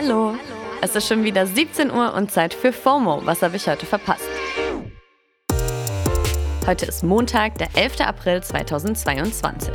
[0.00, 0.36] Hallo.
[0.80, 3.22] Es ist schon wieder 17 Uhr und Zeit für FOMO.
[3.24, 4.28] Was habe ich heute verpasst?
[6.64, 8.02] Heute ist Montag, der 11.
[8.02, 9.72] April 2022.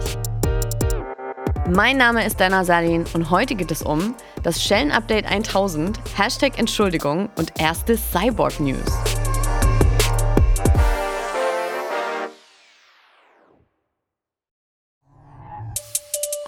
[1.70, 7.30] Mein Name ist Dana Salin und heute geht es um das Schellen-Update 1000, Hashtag Entschuldigung
[7.36, 9.13] und erste Cyborg-News.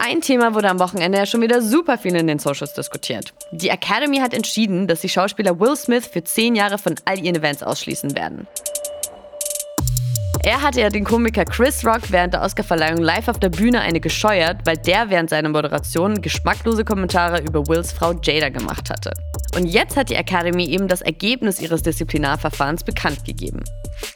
[0.07, 3.33] Ein Thema wurde am Wochenende ja schon wieder super viel in den Socials diskutiert.
[3.51, 7.37] Die Academy hat entschieden, dass die Schauspieler Will Smith für zehn Jahre von all ihren
[7.37, 8.45] Events ausschließen werden.
[10.43, 13.99] Er hatte ja den Komiker Chris Rock während der Oscarverleihung live auf der Bühne eine
[13.99, 19.09] gescheuert, weil der während seiner Moderation geschmacklose Kommentare über Wills Frau Jada gemacht hatte.
[19.55, 23.63] Und jetzt hat die Academy eben das Ergebnis ihres Disziplinarverfahrens bekannt gegeben.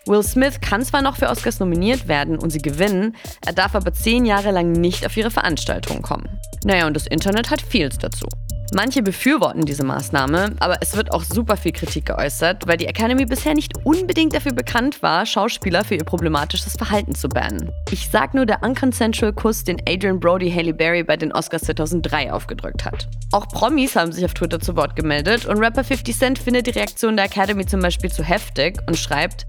[0.05, 3.15] Will Smith kann zwar noch für Oscars nominiert werden und sie gewinnen,
[3.45, 6.39] er darf aber zehn Jahre lang nicht auf ihre Veranstaltungen kommen.
[6.65, 8.27] Naja, und das Internet hat vieles dazu.
[8.73, 13.25] Manche befürworten diese Maßnahme, aber es wird auch super viel Kritik geäußert, weil die Academy
[13.25, 17.71] bisher nicht unbedingt dafür bekannt war, Schauspieler für ihr problematisches Verhalten zu bannen.
[17.91, 22.31] Ich sag nur der unconsensual Kuss, den Adrian Brody Haley Berry bei den Oscars 2003
[22.31, 23.07] aufgedrückt hat.
[23.31, 26.71] Auch Promis haben sich auf Twitter zu Wort gemeldet und Rapper 50 Cent findet die
[26.71, 29.45] Reaktion der Academy zum Beispiel zu heftig und schreibt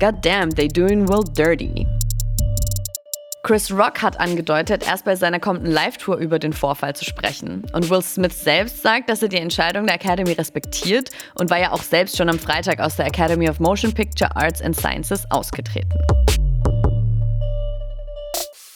[0.00, 1.86] God damn, they doing Will dirty.
[3.48, 7.64] Chris Rock hat angedeutet, erst bei seiner kommenden Live-Tour über den Vorfall zu sprechen.
[7.72, 11.72] Und Will Smith selbst sagt, dass er die Entscheidung der Academy respektiert und war ja
[11.72, 15.88] auch selbst schon am Freitag aus der Academy of Motion Picture Arts and Sciences ausgetreten.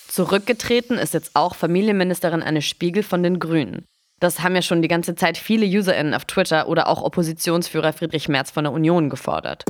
[0.08, 3.84] Zurückgetreten ist jetzt auch Familienministerin Anne Spiegel von den Grünen.
[4.20, 8.30] Das haben ja schon die ganze Zeit viele UserInnen auf Twitter oder auch Oppositionsführer Friedrich
[8.30, 9.66] Merz von der Union gefordert.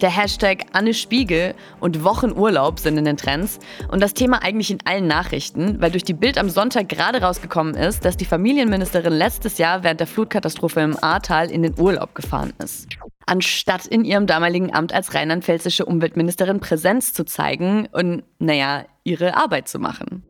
[0.00, 4.78] Der Hashtag Anne Spiegel und Wochenurlaub sind in den Trends und das Thema eigentlich in
[4.84, 9.56] allen Nachrichten, weil durch die Bild am Sonntag gerade rausgekommen ist, dass die Familienministerin letztes
[9.56, 12.88] Jahr während der Flutkatastrophe im Ahrtal in den Urlaub gefahren ist.
[13.24, 19.66] Anstatt in ihrem damaligen Amt als rheinland-pfälzische Umweltministerin Präsenz zu zeigen und, naja, ihre Arbeit
[19.68, 20.22] zu machen.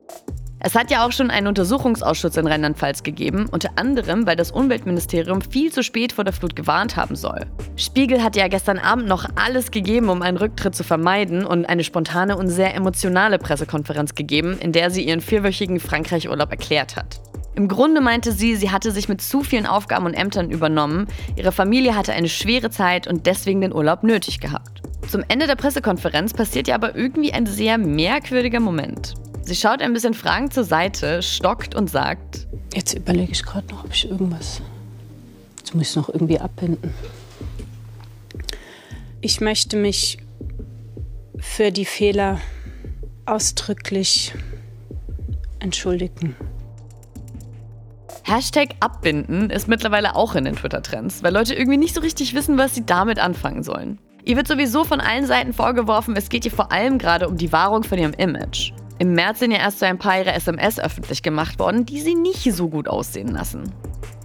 [0.58, 5.42] Es hat ja auch schon einen Untersuchungsausschuss in Rheinland-Pfalz gegeben, unter anderem, weil das Umweltministerium
[5.42, 7.40] viel zu spät vor der Flut gewarnt haben soll.
[7.76, 11.84] Spiegel hat ja gestern Abend noch alles gegeben, um einen Rücktritt zu vermeiden und eine
[11.84, 17.20] spontane und sehr emotionale Pressekonferenz gegeben, in der sie ihren vierwöchigen Frankreich-Urlaub erklärt hat.
[17.54, 21.06] Im Grunde meinte sie, sie hatte sich mit zu vielen Aufgaben und Ämtern übernommen,
[21.36, 24.82] ihre Familie hatte eine schwere Zeit und deswegen den Urlaub nötig gehabt.
[25.08, 29.14] Zum Ende der Pressekonferenz passiert ja aber irgendwie ein sehr merkwürdiger Moment.
[29.46, 33.84] Sie schaut ein bisschen fragend zur Seite, stockt und sagt: Jetzt überlege ich gerade noch,
[33.84, 34.60] ob ich irgendwas.
[35.58, 36.92] Jetzt muss ich noch irgendwie abbinden.
[39.20, 40.18] Ich möchte mich
[41.38, 42.40] für die Fehler
[43.24, 44.34] ausdrücklich
[45.60, 46.34] entschuldigen.
[48.24, 52.58] Hashtag abbinden ist mittlerweile auch in den Twitter-Trends, weil Leute irgendwie nicht so richtig wissen,
[52.58, 54.00] was sie damit anfangen sollen.
[54.24, 57.52] Ihr wird sowieso von allen Seiten vorgeworfen, es geht ihr vor allem gerade um die
[57.52, 58.72] Wahrung von ihrem Image.
[58.98, 62.14] Im März sind ja erst so ein paar ihre SMS öffentlich gemacht worden, die sie
[62.14, 63.72] nicht so gut aussehen lassen.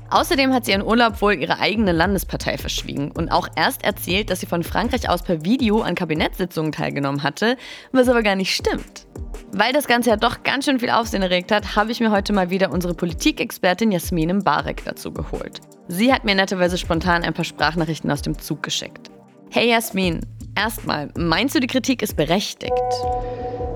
[0.09, 4.41] Außerdem hat sie ihren Urlaub wohl ihre eigene Landespartei verschwiegen und auch erst erzählt, dass
[4.41, 7.57] sie von Frankreich aus per Video an Kabinettssitzungen teilgenommen hatte,
[7.91, 9.07] was aber gar nicht stimmt.
[9.53, 12.31] Weil das Ganze ja doch ganz schön viel Aufsehen erregt hat, habe ich mir heute
[12.31, 15.59] mal wieder unsere Politikexpertin Jasmin Mbarek dazu geholt.
[15.87, 19.11] Sie hat mir netterweise spontan ein paar Sprachnachrichten aus dem Zug geschickt.
[19.49, 20.21] Hey Jasmin,
[20.55, 22.71] erstmal, meinst du, die Kritik ist berechtigt?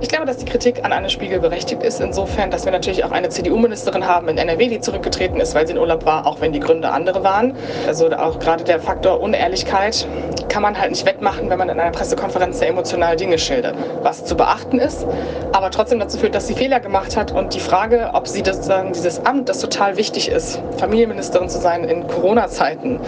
[0.01, 3.11] Ich glaube, dass die Kritik an Anne Spiegel berechtigt ist, insofern, dass wir natürlich auch
[3.11, 6.51] eine CDU-Ministerin haben in NRW, die zurückgetreten ist, weil sie in Urlaub war, auch wenn
[6.51, 7.55] die Gründe andere waren.
[7.87, 10.05] Also auch gerade der Faktor Unehrlichkeit
[10.49, 14.25] kann man halt nicht wettmachen, wenn man in einer Pressekonferenz sehr emotional Dinge schildert, was
[14.25, 15.07] zu beachten ist,
[15.53, 17.31] aber trotzdem dazu führt, dass sie Fehler gemacht hat.
[17.31, 21.85] Und die Frage, ob sie das, dieses Amt, das total wichtig ist, Familienministerin zu sein
[21.85, 22.99] in Corona-Zeiten,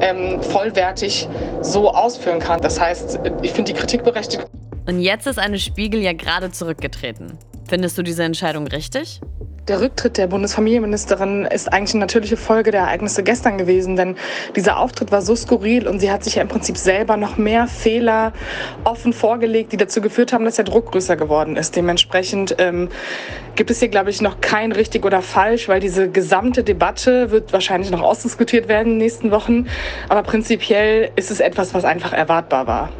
[0.00, 1.28] ähm, vollwertig
[1.60, 2.60] so ausführen kann.
[2.60, 4.44] Das heißt, ich finde die Kritik berechtigt.
[4.86, 7.38] Und jetzt ist eine Spiegel ja gerade zurückgetreten.
[7.68, 9.20] Findest du diese Entscheidung richtig?
[9.66, 14.14] Der Rücktritt der Bundesfamilienministerin ist eigentlich eine natürliche Folge der Ereignisse gestern gewesen, denn
[14.54, 17.66] dieser Auftritt war so skurril und sie hat sich ja im Prinzip selber noch mehr
[17.66, 18.34] Fehler
[18.84, 21.76] offen vorgelegt, die dazu geführt haben, dass der Druck größer geworden ist.
[21.76, 22.90] Dementsprechend ähm,
[23.54, 27.54] gibt es hier, glaube ich, noch kein richtig oder falsch, weil diese gesamte Debatte wird
[27.54, 29.66] wahrscheinlich noch ausdiskutiert werden in den nächsten Wochen.
[30.10, 32.90] Aber prinzipiell ist es etwas, was einfach erwartbar war.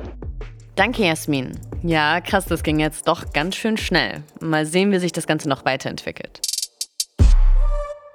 [0.76, 1.52] Danke, Jasmin.
[1.84, 4.24] Ja, krass, das ging jetzt doch ganz schön schnell.
[4.40, 6.40] Mal sehen, wie sich das Ganze noch weiterentwickelt.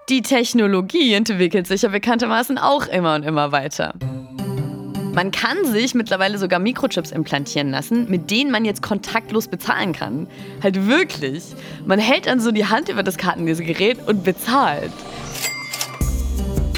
[0.09, 3.94] Die Technologie entwickelt sich ja bekanntermaßen auch immer und immer weiter.
[5.13, 10.27] Man kann sich mittlerweile sogar Mikrochips implantieren lassen, mit denen man jetzt kontaktlos bezahlen kann.
[10.61, 11.44] Halt wirklich.
[11.85, 14.91] Man hält dann so die Hand über das Kartenlesegerät und bezahlt.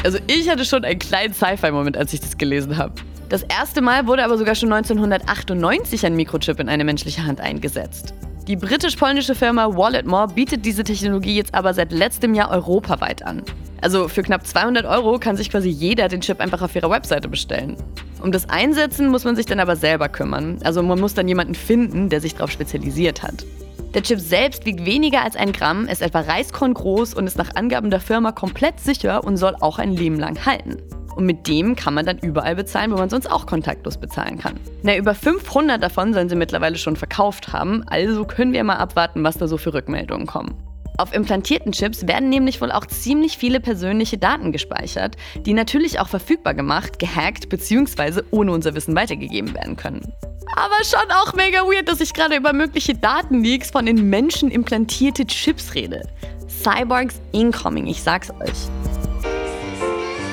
[0.04, 2.94] Also ich hatte schon einen kleinen Sci-Fi-Moment, als ich das gelesen habe.
[3.32, 8.14] Das erste Mal wurde aber sogar schon 1998 ein Mikrochip in eine menschliche Hand eingesetzt.
[8.46, 13.42] Die britisch-polnische Firma Walletmore bietet diese Technologie jetzt aber seit letztem Jahr europaweit an.
[13.80, 17.30] Also für knapp 200 Euro kann sich quasi jeder den Chip einfach auf ihrer Webseite
[17.30, 17.78] bestellen.
[18.22, 20.60] Um das Einsetzen muss man sich dann aber selber kümmern.
[20.66, 23.46] Also man muss dann jemanden finden, der sich darauf spezialisiert hat.
[23.94, 27.56] Der Chip selbst wiegt weniger als ein Gramm, ist etwa Reiskorn groß und ist nach
[27.56, 30.84] Angaben der Firma komplett sicher und soll auch ein Leben lang halten.
[31.16, 34.60] Und mit dem kann man dann überall bezahlen, wo man sonst auch kontaktlos bezahlen kann.
[34.84, 39.24] Na, über 500 davon sollen sie mittlerweile schon verkauft haben, also können wir mal abwarten,
[39.24, 40.56] was da so für Rückmeldungen kommen.
[40.98, 45.16] Auf implantierten Chips werden nämlich wohl auch ziemlich viele persönliche Daten gespeichert,
[45.46, 48.22] die natürlich auch verfügbar gemacht, gehackt bzw.
[48.32, 50.14] ohne unser Wissen weitergegeben werden können.
[50.56, 55.26] Aber schon auch mega weird, dass ich gerade über mögliche Datenleaks von in Menschen implantierte
[55.26, 56.04] Chips rede.
[56.48, 59.11] Cyborgs incoming, ich sag's euch.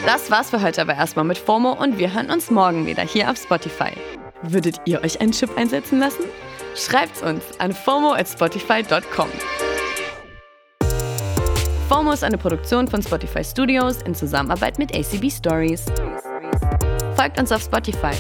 [0.09, 3.31] Das war's für heute aber erstmal mit FOMO und wir hören uns morgen wieder hier
[3.31, 3.93] auf Spotify.
[4.41, 6.25] Würdet ihr euch einen Chip einsetzen lassen?
[6.75, 9.29] Schreibt's uns an FOMO at Spotify.com.
[11.91, 15.85] FOMO ist eine Produktion von Spotify Studios in Zusammenarbeit mit ACB Stories.
[17.15, 18.15] Folgt uns auf Spotify